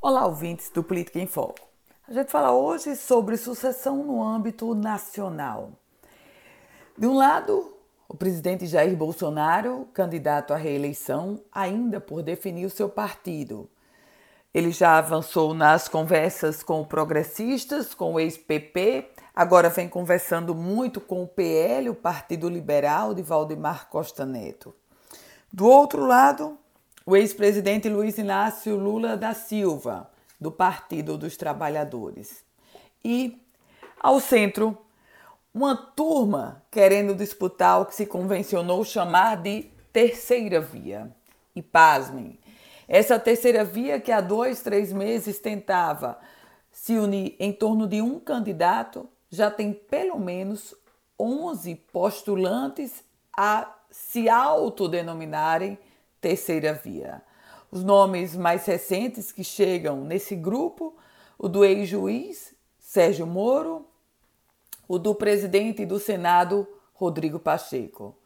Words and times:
Olá, 0.00 0.24
ouvintes 0.26 0.70
do 0.70 0.80
Política 0.80 1.18
em 1.18 1.26
Foco. 1.26 1.58
A 2.06 2.12
gente 2.12 2.30
fala 2.30 2.52
hoje 2.52 2.94
sobre 2.94 3.36
sucessão 3.36 3.96
no 4.04 4.22
âmbito 4.22 4.72
nacional. 4.72 5.72
De 6.96 7.04
um 7.04 7.16
lado, 7.16 7.74
o 8.08 8.16
presidente 8.16 8.64
Jair 8.64 8.96
Bolsonaro, 8.96 9.88
candidato 9.92 10.54
à 10.54 10.56
reeleição, 10.56 11.42
ainda 11.50 12.00
por 12.00 12.22
definir 12.22 12.64
o 12.64 12.70
seu 12.70 12.88
partido. 12.88 13.68
Ele 14.54 14.70
já 14.70 14.98
avançou 14.98 15.52
nas 15.52 15.88
conversas 15.88 16.62
com 16.62 16.84
progressistas, 16.84 17.92
com 17.92 18.14
o 18.14 18.20
ex-PP, 18.20 19.10
agora 19.34 19.68
vem 19.68 19.88
conversando 19.88 20.54
muito 20.54 21.00
com 21.00 21.24
o 21.24 21.28
PL, 21.28 21.90
o 21.90 21.94
Partido 21.94 22.48
Liberal 22.48 23.14
de 23.14 23.22
Valdemar 23.22 23.88
Costa 23.88 24.24
Neto. 24.24 24.72
Do 25.52 25.66
outro 25.66 26.06
lado, 26.06 26.56
o 27.08 27.16
ex-presidente 27.16 27.88
Luiz 27.88 28.18
Inácio 28.18 28.76
Lula 28.76 29.16
da 29.16 29.32
Silva, 29.32 30.10
do 30.38 30.52
Partido 30.52 31.16
dos 31.16 31.38
Trabalhadores. 31.38 32.44
E, 33.02 33.40
ao 33.98 34.20
centro, 34.20 34.76
uma 35.54 35.74
turma 35.74 36.62
querendo 36.70 37.14
disputar 37.14 37.80
o 37.80 37.86
que 37.86 37.94
se 37.94 38.04
convencionou 38.04 38.84
chamar 38.84 39.38
de 39.38 39.70
terceira 39.90 40.60
via. 40.60 41.10
E 41.56 41.62
pasmem, 41.62 42.38
essa 42.86 43.18
terceira 43.18 43.64
via 43.64 43.98
que 43.98 44.12
há 44.12 44.20
dois, 44.20 44.60
três 44.60 44.92
meses 44.92 45.38
tentava 45.38 46.18
se 46.70 46.98
unir 46.98 47.34
em 47.40 47.54
torno 47.54 47.86
de 47.86 48.02
um 48.02 48.20
candidato, 48.20 49.08
já 49.30 49.50
tem 49.50 49.72
pelo 49.72 50.18
menos 50.18 50.74
11 51.18 51.74
postulantes 51.90 53.02
a 53.34 53.74
se 53.90 54.28
autodenominarem 54.28 55.78
terceira 56.20 56.72
via. 56.72 57.22
Os 57.70 57.84
nomes 57.84 58.34
mais 58.34 58.64
recentes 58.64 59.30
que 59.30 59.44
chegam 59.44 60.04
nesse 60.04 60.34
grupo, 60.34 60.96
o 61.38 61.48
do 61.48 61.64
ex-juiz 61.64 62.54
Sérgio 62.78 63.26
Moro, 63.26 63.86
o 64.88 64.98
do 64.98 65.14
presidente 65.14 65.84
do 65.84 65.98
Senado 65.98 66.66
Rodrigo 66.94 67.38
Pacheco. 67.38 68.16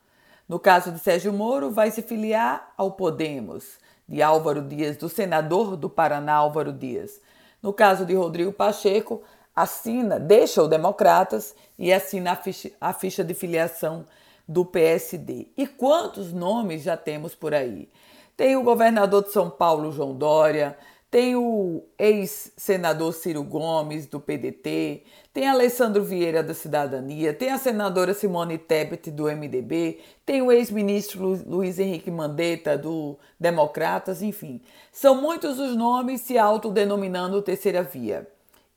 No 0.48 0.60
caso 0.60 0.92
de 0.92 0.98
Sérgio 1.00 1.32
Moro, 1.32 1.70
vai 1.70 1.90
se 1.90 2.02
filiar 2.02 2.72
ao 2.76 2.92
Podemos, 2.92 3.78
de 4.06 4.22
Álvaro 4.22 4.62
Dias, 4.62 4.96
do 4.96 5.08
senador 5.08 5.76
do 5.76 5.90
Paraná 5.90 6.34
Álvaro 6.34 6.72
Dias. 6.72 7.20
No 7.60 7.72
caso 7.72 8.04
de 8.06 8.14
Rodrigo 8.14 8.52
Pacheco, 8.52 9.22
assina, 9.54 10.20
deixa 10.20 10.62
o 10.62 10.68
Democratas 10.68 11.54
e 11.78 11.92
assina 11.92 12.32
a 12.32 12.36
ficha, 12.36 12.70
a 12.80 12.92
ficha 12.92 13.24
de 13.24 13.34
filiação 13.34 14.06
do 14.48 14.64
PSD. 14.64 15.48
E 15.56 15.66
quantos 15.66 16.32
nomes 16.32 16.82
já 16.82 16.96
temos 16.96 17.34
por 17.34 17.54
aí? 17.54 17.88
Tem 18.36 18.56
o 18.56 18.62
governador 18.62 19.22
de 19.22 19.32
São 19.32 19.50
Paulo, 19.50 19.92
João 19.92 20.14
Dória, 20.14 20.76
tem 21.12 21.36
o 21.36 21.84
ex-senador 21.98 23.12
Ciro 23.12 23.44
Gomes, 23.44 24.06
do 24.06 24.18
PDT, 24.18 25.02
tem 25.30 25.46
Alessandro 25.46 26.02
Vieira, 26.02 26.42
da 26.42 26.54
Cidadania, 26.54 27.34
tem 27.34 27.50
a 27.50 27.58
senadora 27.58 28.14
Simone 28.14 28.56
Tebet, 28.56 29.10
do 29.10 29.24
MDB, 29.24 30.00
tem 30.24 30.40
o 30.40 30.50
ex-ministro 30.50 31.38
Luiz 31.46 31.78
Henrique 31.78 32.10
Mandetta, 32.10 32.78
do 32.78 33.18
Democratas, 33.38 34.22
enfim. 34.22 34.62
São 34.90 35.14
muitos 35.20 35.58
os 35.58 35.76
nomes 35.76 36.22
se 36.22 36.38
autodenominando 36.38 37.42
terceira 37.42 37.82
via. 37.82 38.26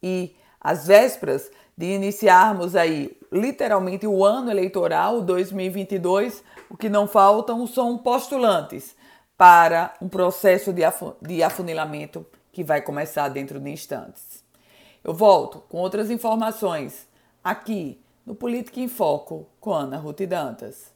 E 0.04 0.36
às 0.66 0.88
vésperas 0.88 1.52
de 1.78 1.86
iniciarmos 1.86 2.76
aí 2.76 3.16
literalmente 3.32 4.08
o 4.08 4.26
ano 4.26 4.50
eleitoral 4.50 5.22
2022, 5.22 6.44
o 6.68 6.76
que 6.76 6.90
não 6.90 7.08
faltam 7.08 7.68
são 7.68 8.00
postulantes 8.00 8.96
para 9.38 9.94
um 10.02 10.10
processo 10.10 10.74
de 11.22 11.44
afunilamento 11.44 12.26
que 12.52 12.64
vai 12.64 12.82
começar 12.82 13.30
dentro 13.30 13.60
de 13.60 13.70
instantes. 13.70 14.44
Eu 15.04 15.14
volto 15.14 15.60
com 15.70 15.78
outras 15.78 16.10
informações 16.10 17.08
aqui 17.44 18.02
no 18.26 18.34
Política 18.34 18.80
em 18.80 18.88
Foco 18.88 19.46
com 19.60 19.72
Ana 19.72 19.98
Ruth 19.98 20.22
Dantas. 20.22 20.95